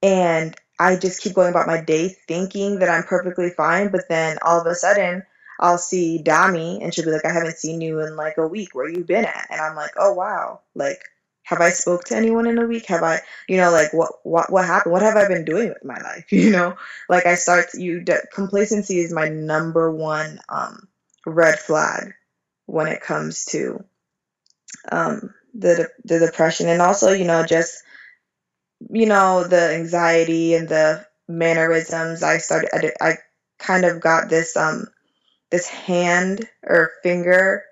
[0.02, 4.38] and I just keep going about my day thinking that I'm perfectly fine, but then
[4.42, 5.22] all of a sudden
[5.60, 8.74] I'll see Dami and she'll be like, I haven't seen you in like a week.
[8.74, 9.46] Where you been at?
[9.50, 11.00] And I'm like, oh wow, like
[11.44, 12.86] have I spoke to anyone in a week?
[12.86, 14.92] Have I, you know, like what what what happened?
[14.92, 16.26] What have I been doing with my life?
[16.32, 16.76] You know,
[17.08, 20.88] like I start to, you de- complacency is my number one um,
[21.26, 22.14] red flag
[22.66, 23.84] when it comes to
[24.90, 27.82] um, the the depression and also you know just
[28.90, 33.12] you know, the anxiety and the mannerisms, I started, I, I
[33.58, 34.86] kind of got this, um,
[35.54, 37.62] this hand or finger.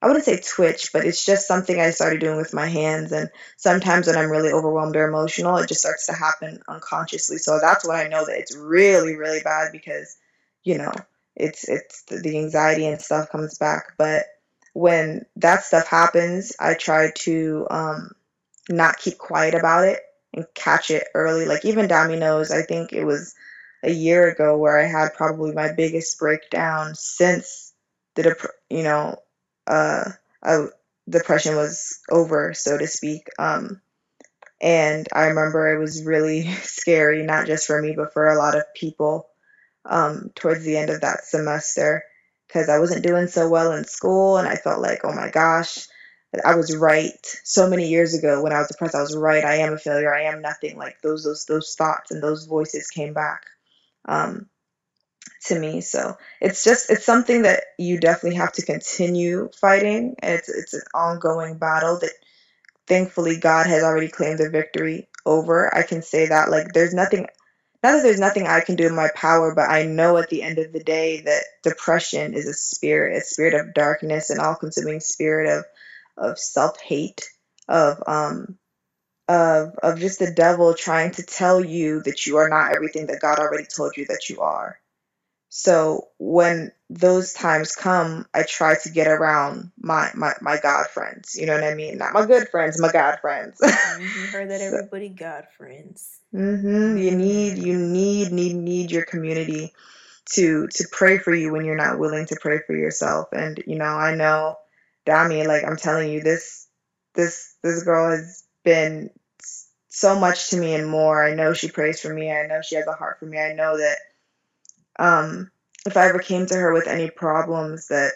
[0.00, 3.12] I wouldn't say twitch, but it's just something I started doing with my hands.
[3.12, 7.36] And sometimes when I'm really overwhelmed or emotional, it just starts to happen unconsciously.
[7.36, 10.16] So that's when I know that it's really, really bad because,
[10.64, 10.92] you know,
[11.36, 13.92] it's it's the anxiety and stuff comes back.
[13.98, 14.24] But
[14.72, 18.12] when that stuff happens, I try to um,
[18.70, 20.00] not keep quiet about it
[20.32, 21.44] and catch it early.
[21.44, 23.34] Like even Dami knows, I think it was
[23.82, 27.72] a year ago where I had probably my biggest breakdown since
[28.14, 29.16] the dep- you know
[29.66, 30.12] uh,
[31.08, 33.28] depression was over, so to speak.
[33.38, 33.80] Um,
[34.60, 38.56] and I remember it was really scary, not just for me, but for a lot
[38.56, 39.28] of people
[39.84, 42.04] um, towards the end of that semester
[42.46, 45.86] because I wasn't doing so well in school, and I felt like, oh my gosh,
[46.44, 48.94] I was right so many years ago when I was depressed.
[48.94, 49.44] I was right.
[49.44, 50.14] I am a failure.
[50.14, 50.76] I am nothing.
[50.76, 53.44] Like those those those thoughts and those voices came back
[54.08, 54.48] um,
[55.46, 55.80] to me.
[55.80, 60.16] So it's just it's something that you definitely have to continue fighting.
[60.22, 62.12] It's it's an ongoing battle that
[62.86, 65.74] thankfully God has already claimed the victory over.
[65.74, 67.26] I can say that like there's nothing
[67.82, 70.42] not that there's nothing I can do in my power, but I know at the
[70.42, 74.56] end of the day that depression is a spirit, a spirit of darkness, an all
[74.56, 75.64] consuming spirit of
[76.16, 77.28] of self hate,
[77.68, 78.58] of um,
[79.28, 83.20] of of just the devil trying to tell you that you are not everything that
[83.20, 84.78] God already told you that you are.
[85.50, 91.36] So when those times come, I try to get around my my, my God friends.
[91.38, 91.98] You know what I mean?
[91.98, 93.58] Not my good friends, my God friends.
[93.62, 94.02] Mm-hmm.
[94.20, 96.20] you heard that everybody God friends.
[96.34, 96.98] Mm-hmm.
[96.98, 99.72] You need you need need need your community
[100.32, 103.28] to to pray for you when you're not willing to pray for yourself.
[103.32, 104.58] And you know, I know
[105.06, 106.66] Dami, like I'm telling you, this
[107.14, 109.10] this this girl has been
[109.98, 111.24] so much to me and more.
[111.24, 112.30] I know she prays for me.
[112.30, 113.38] I know she has a heart for me.
[113.38, 113.96] I know that
[114.98, 115.50] um,
[115.86, 118.12] if I ever came to her with any problems, that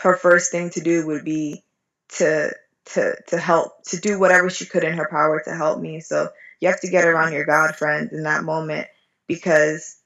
[0.00, 1.62] her first thing to do would be
[2.16, 2.52] to
[2.84, 6.00] to to help to do whatever she could in her power to help me.
[6.00, 8.88] So you have to get around your God friends in that moment
[9.26, 9.98] because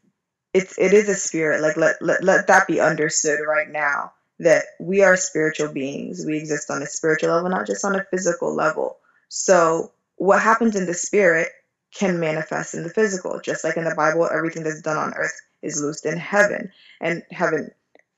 [0.53, 1.63] it's it is a spirit.
[1.63, 6.25] Like let let, let that be understood right now that we are spiritual beings.
[6.27, 8.99] We exist on a spiritual level, not just on a physical level.
[9.29, 11.49] So, what happens in the spirit
[11.95, 13.41] can manifest in the physical.
[13.41, 16.73] Just like in the Bible, everything that's done on earth is loosed in heaven.
[17.01, 17.71] And heaven,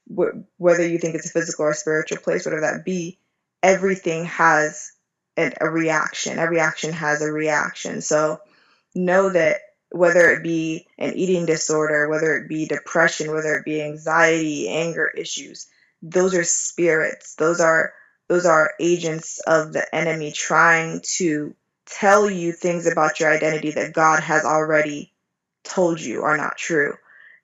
[0.06, 3.18] whether you think it's a physical or spiritual place, whatever that be,
[3.62, 4.92] everything has
[5.36, 6.38] a reaction.
[6.38, 8.00] Every action has a reaction.
[8.00, 8.40] So,
[8.94, 13.80] know that whether it be an eating disorder, whether it be depression, whether it be
[13.80, 15.68] anxiety, anger issues,
[16.02, 17.92] those are spirits those are
[18.28, 21.54] those are agents of the enemy trying to
[21.88, 25.12] tell you things about your identity that God has already
[25.64, 26.94] told you are not true.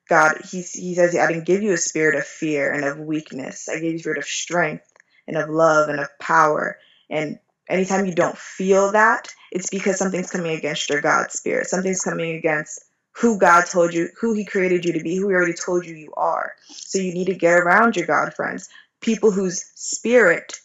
[0.07, 3.67] God, he, he says, I didn't give you a spirit of fear and of weakness.
[3.67, 4.91] I gave you a spirit of strength
[5.27, 6.77] and of love and of power.
[7.09, 11.67] And anytime you don't feel that, it's because something's coming against your God spirit.
[11.67, 15.33] Something's coming against who God told you, who He created you to be, who He
[15.35, 16.53] already told you you are.
[16.67, 18.69] So you need to get around your God friends,
[19.01, 20.59] people whose spirit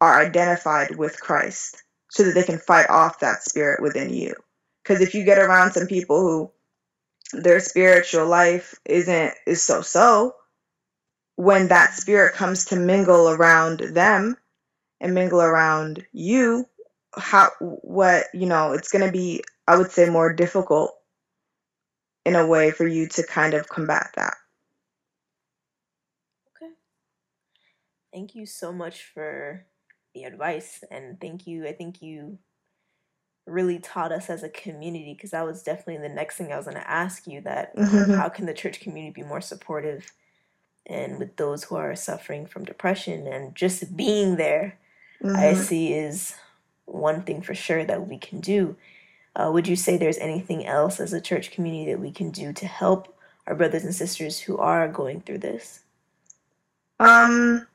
[0.00, 1.82] are identified with Christ,
[2.12, 4.34] so that they can fight off that spirit within you.
[4.82, 6.52] Because if you get around some people who
[7.32, 10.34] their spiritual life isn't is so so
[11.36, 14.36] when that spirit comes to mingle around them
[15.00, 16.66] and mingle around you
[17.16, 20.92] how what you know it's going to be i would say more difficult
[22.26, 24.34] in a way for you to kind of combat that
[26.54, 26.72] Okay.
[28.12, 29.64] Thank you so much for
[30.14, 31.66] the advice and thank you.
[31.66, 32.38] I think you
[33.46, 36.66] really taught us as a community because that was definitely the next thing I was
[36.66, 40.12] going to ask you that um, how can the church community be more supportive
[40.86, 44.78] and with those who are suffering from depression and just being there
[45.34, 46.34] I hmm see is
[46.84, 48.76] one thing for sure that we can do.
[49.34, 52.52] Uh, would you say there's anything else as a church community that we can do
[52.52, 55.80] to help our brothers and sisters who are going through this?
[57.00, 57.66] um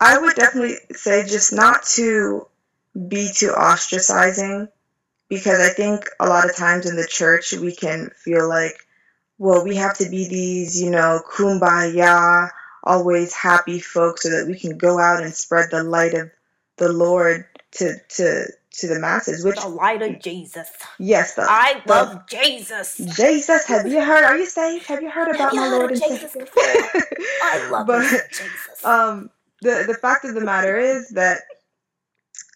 [0.00, 2.46] i would definitely say just not to
[3.08, 4.68] be too ostracizing
[5.28, 8.74] because I think a lot of times in the church we can feel like,
[9.38, 12.50] well, we have to be these, you know, kumbaya,
[12.84, 16.30] always happy folks so that we can go out and spread the light of
[16.76, 19.44] the Lord to to to the masses.
[19.44, 20.68] Which The light of Jesus.
[20.98, 23.00] yes, the I the love Jesus.
[23.16, 24.24] Jesus, have you heard?
[24.24, 24.86] Are you saved?
[24.86, 26.48] Have you heard about my Lord and Jesus Savior?
[27.42, 28.84] I love but Jesus.
[28.84, 29.30] um,
[29.62, 31.40] the the fact of the matter is that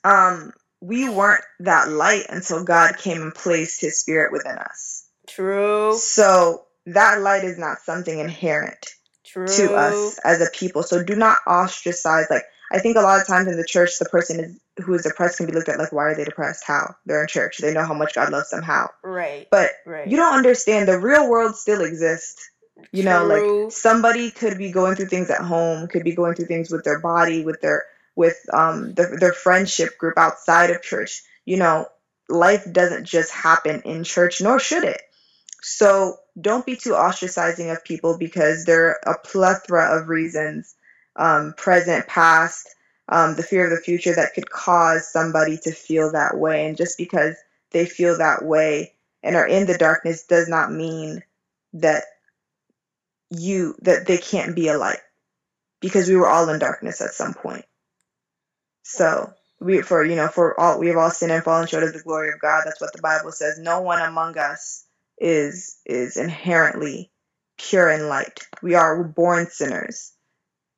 [0.05, 5.07] um we weren't that light until God came and placed His Spirit within us.
[5.27, 5.97] True.
[5.97, 8.87] So that light is not something inherent
[9.25, 9.47] True.
[9.47, 10.83] to us as a people.
[10.83, 12.27] So do not ostracize.
[12.29, 15.03] Like I think a lot of times in the church, the person is who is
[15.03, 16.65] depressed can be looked at like, why are they depressed?
[16.67, 16.97] How?
[17.07, 17.59] They're in church.
[17.59, 18.63] They know how much God loves them.
[18.63, 18.91] How?
[19.03, 19.47] Right.
[19.51, 20.09] But right.
[20.09, 22.51] you don't understand the real world still exists.
[22.93, 26.47] You know, like somebody could be going through things at home, could be going through
[26.47, 27.85] things with their body, with their
[28.17, 31.23] with um their, their friendship group outside of church.
[31.45, 31.87] You know,
[32.29, 35.01] life doesn't just happen in church, nor should it.
[35.63, 40.75] So don't be too ostracizing of people because there are a plethora of reasons,
[41.17, 42.69] um, present, past,
[43.09, 46.67] um, the fear of the future that could cause somebody to feel that way.
[46.67, 47.37] And just because
[47.71, 51.23] they feel that way and are in the darkness does not mean
[51.75, 52.05] that
[53.39, 55.01] you that they can't be a light
[55.81, 57.65] because we were all in darkness at some point.
[58.85, 61.95] So we for you know for all we have all sinned and fallen short of
[61.95, 62.63] the glory of God.
[62.67, 63.59] That's what the Bible says.
[63.59, 64.87] No one among us
[65.19, 67.13] is is inherently
[67.59, 68.41] pure and light.
[68.63, 70.13] We are born sinners,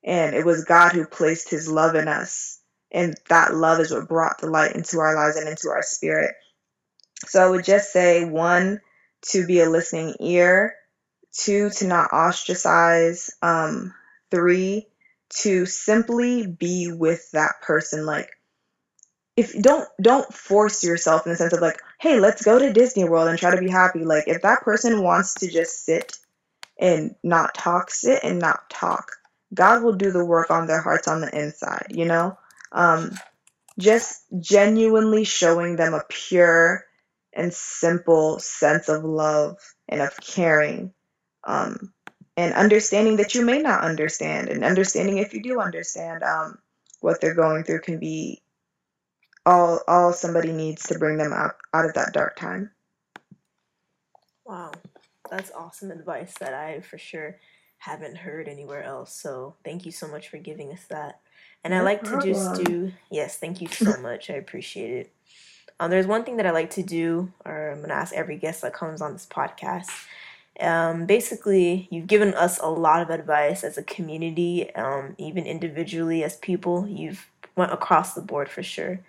[0.05, 2.61] and it was God who placed His love in us,
[2.93, 6.35] and that love is what brought the light into our lives and into our spirit.
[7.27, 8.81] So I would just say one
[9.31, 10.77] to be a listening ear,
[11.37, 13.95] two to not ostracize, um,
[14.31, 14.87] three
[15.29, 18.07] to simply be with that person.
[18.07, 18.31] Like
[19.37, 23.05] if don't don't force yourself in the sense of like hey let's go to disney
[23.05, 24.05] world and try to be happy.
[24.05, 26.17] Like if that person wants to just sit
[26.79, 29.13] and not talk sit and not talk.
[29.55, 32.39] God will do the work on their hearts on the inside you know?
[32.73, 33.13] Um
[33.79, 36.85] just genuinely showing them a pure
[37.35, 39.59] and simple sense of love
[39.89, 40.95] and of caring
[41.47, 41.93] um
[42.37, 46.59] and understanding that you may not understand and understanding if you do understand um
[47.01, 48.43] what they're going through can be
[49.47, 52.71] all all somebody needs to bring them out out of that dark time
[54.47, 54.73] Wow.
[55.31, 57.39] That's awesome advice that I for sure
[57.79, 59.15] haven't heard anywhere else.
[59.15, 61.21] So thank you so much for giving us that.
[61.65, 64.31] And I no like to just do, yes, thank you so much.
[64.31, 65.13] I appreciate it.
[65.81, 68.37] Um, there's one thing that I like to do, or I'm going to ask every
[68.37, 69.91] guest that comes on this podcast.
[70.61, 76.25] Um, basically, you've given us a lot of advice as a community, um, even individually
[76.25, 76.89] as people.
[76.89, 79.01] You've went across the board for sure.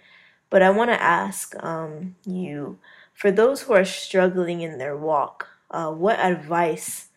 [0.49, 2.79] But I want to ask um, you,
[3.13, 7.09] for those who are struggling in their walk, uh, what advice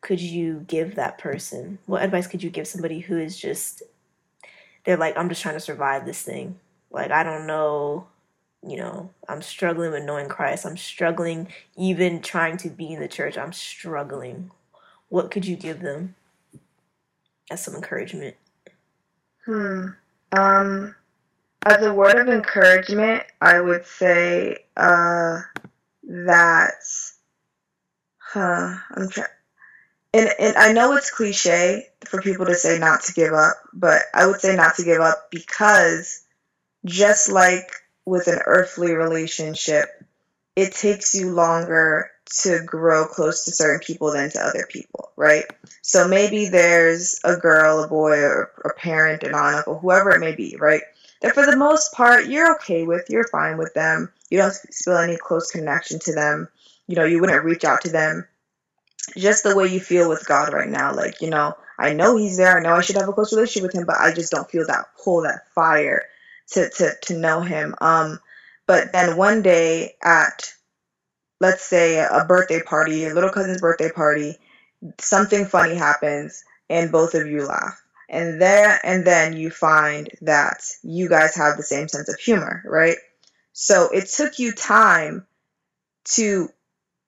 [0.00, 1.78] could you give that person?
[1.86, 3.82] What advice could you give somebody who is just,
[4.84, 6.58] they're like, I'm just trying to survive this thing.
[6.90, 8.06] Like, I don't know,
[8.66, 10.66] you know, I'm struggling with knowing Christ.
[10.66, 13.38] I'm struggling even trying to be in the church.
[13.38, 14.50] I'm struggling.
[15.08, 16.14] What could you give them
[17.50, 18.36] as some encouragement?
[19.46, 19.86] hmm
[20.32, 20.94] um
[21.64, 25.40] as a word of encouragement i would say uh
[26.02, 26.74] that
[28.18, 29.28] huh i'm trying
[30.14, 34.02] and, and I know it's cliche for people to say not to give up, but
[34.14, 36.24] I would say not to give up because
[36.84, 37.70] just like
[38.08, 39.88] with an earthly relationship,
[40.56, 42.10] it takes you longer
[42.42, 45.44] to grow close to certain people than to other people, right?
[45.82, 50.20] So maybe there's a girl, a boy, or a parent, an aunt, uncle, whoever it
[50.20, 50.82] may be, right?
[51.22, 54.12] That for the most part you're okay with, you're fine with them.
[54.30, 56.48] You don't feel any close connection to them.
[56.86, 58.26] You know, you wouldn't reach out to them
[59.16, 60.94] just the way you feel with God right now.
[60.94, 62.58] Like, you know, I know He's there.
[62.58, 64.66] I know I should have a close relationship with Him, but I just don't feel
[64.66, 66.07] that pull, that fire
[66.52, 67.74] to to to know Him.
[67.80, 68.20] Um,
[68.66, 70.52] but then one day at
[71.40, 74.36] let's say a birthday party, a little cousin's birthday party,
[74.98, 77.80] something funny happens and both of you laugh.
[78.08, 82.62] And there and then you find that you guys have the same sense of humor,
[82.64, 82.96] right?
[83.52, 85.26] So it took you time
[86.12, 86.48] to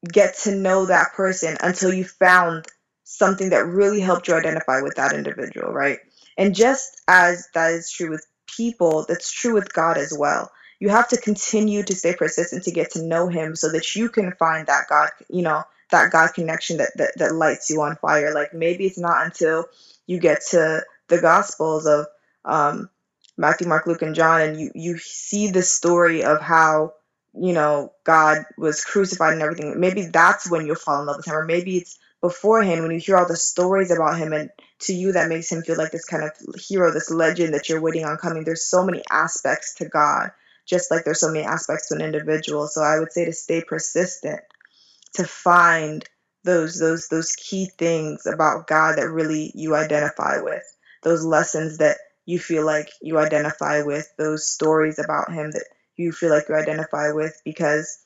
[0.07, 2.67] get to know that person until you found
[3.05, 5.99] something that really helped you identify with that individual, right?
[6.37, 8.27] And just as that is true with
[8.57, 10.51] people, that's true with God as well.
[10.79, 14.09] You have to continue to stay persistent to get to know Him so that you
[14.09, 17.97] can find that God, you know, that God connection that, that, that lights you on
[17.97, 18.33] fire.
[18.33, 19.67] Like maybe it's not until
[20.07, 22.07] you get to the Gospels of
[22.45, 22.89] um,
[23.37, 26.95] Matthew, Mark, Luke, and John, and you, you see the story of how
[27.35, 31.27] you know, God was crucified and everything, maybe that's when you'll fall in love with
[31.27, 31.35] him.
[31.35, 34.51] Or maybe it's beforehand when you hear all the stories about him and
[34.83, 37.81] to you that makes him feel like this kind of hero, this legend that you're
[37.81, 38.45] waiting on coming.
[38.45, 40.31] There's so many aspects to God,
[40.67, 42.67] just like there's so many aspects to an individual.
[42.67, 44.41] So I would say to stay persistent,
[45.15, 46.05] to find
[46.45, 50.63] those those those key things about God that really you identify with,
[51.03, 55.67] those lessons that you feel like you identify with, those stories about him that
[55.97, 57.99] you feel like you identify with because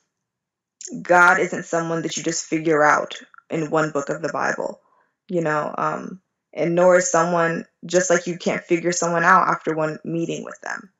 [1.02, 3.20] God isn't someone that you just figure out
[3.50, 4.80] in one book of the Bible,
[5.28, 6.20] you know, um,
[6.54, 10.58] and nor is someone just like you can't figure someone out after one meeting with
[10.62, 10.90] them.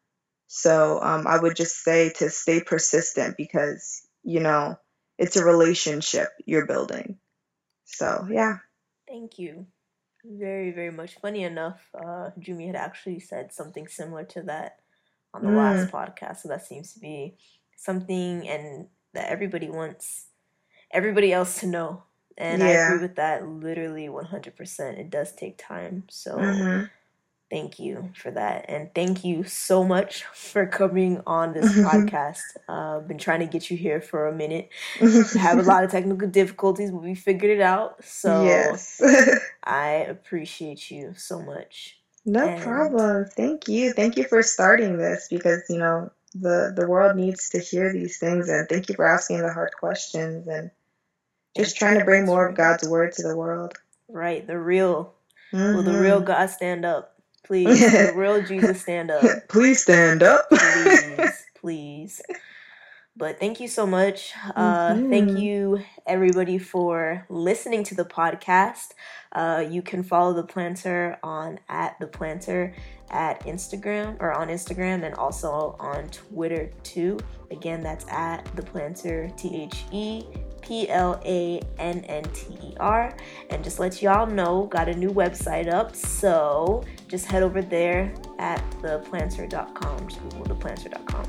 [0.48, 4.76] So um, I would just say to stay persistent because, you know,
[5.16, 7.18] it's a relationship you're building.
[7.84, 8.59] So, yeah.
[9.09, 9.66] Thank you.
[10.24, 11.14] Very, very much.
[11.20, 14.78] Funny enough, uh, Jumi had actually said something similar to that
[15.32, 15.57] on the mm.
[15.57, 16.38] last podcast.
[16.38, 17.36] So that seems to be
[17.76, 20.26] something and that everybody wants
[20.90, 22.02] everybody else to know.
[22.37, 22.66] And yeah.
[22.66, 24.99] I agree with that literally 100%.
[24.99, 26.05] It does take time.
[26.09, 26.85] So mm-hmm.
[27.51, 28.66] thank you for that.
[28.68, 32.41] And thank you so much for coming on this podcast.
[32.68, 34.70] I've uh, been trying to get you here for a minute.
[35.39, 38.05] have a lot of technical difficulties, but we figured it out.
[38.05, 39.01] So yes.
[39.62, 41.99] I appreciate you so much.
[42.26, 43.26] No and problem.
[43.26, 43.93] Thank you.
[43.93, 48.18] Thank you for starting this because, you know, the the world needs to hear these
[48.18, 50.72] things and thank you for asking the hard questions and
[51.57, 53.74] just trying to bring more of God's word to the world.
[54.09, 55.14] Right, the real
[55.52, 55.76] mm-hmm.
[55.76, 56.26] will the real mm-hmm.
[56.26, 57.16] God stand up?
[57.44, 57.80] Please.
[57.80, 59.22] the real Jesus stand up.
[59.48, 60.48] please stand up.
[60.48, 62.22] please, please.
[63.16, 64.32] But thank you so much.
[64.57, 65.11] Uh, mm-hmm.
[65.11, 68.88] Thank you, everybody, for listening to the podcast.
[69.30, 72.74] Uh, you can follow the Plannter on at the Plannter
[73.11, 77.18] at Instagram or on Instagram and also on Twitter too.
[77.52, 80.24] Again, that's at the Plannter T H E
[80.64, 83.14] P L A N N T E R.
[83.50, 85.94] And just let y'all know, got a new website up.
[85.94, 90.08] So just head over there at theplannter.com.
[90.08, 91.24] Just Google theplannter.com.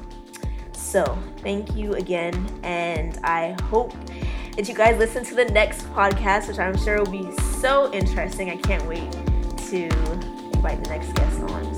[0.73, 3.91] So, thank you again, and I hope
[4.55, 8.49] that you guys listen to the next podcast, which I'm sure will be so interesting.
[8.49, 9.89] I can't wait to
[10.53, 11.74] invite the next guest on.